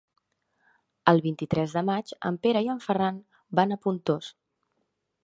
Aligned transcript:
El 1.11 1.19
vint-i-tres 1.25 1.75
de 1.79 1.83
maig 1.89 2.13
en 2.29 2.39
Pere 2.47 2.63
i 2.69 2.71
en 2.75 2.81
Ferran 2.87 3.21
van 3.61 3.77
a 3.77 3.79
Pontós. 3.85 4.31